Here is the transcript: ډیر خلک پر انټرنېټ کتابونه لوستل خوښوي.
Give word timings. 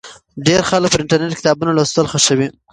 ډیر 0.45 0.61
خلک 0.69 0.89
پر 0.91 0.99
انټرنېټ 1.03 1.33
کتابونه 1.39 1.71
لوستل 1.73 2.05
خوښوي. 2.11 2.47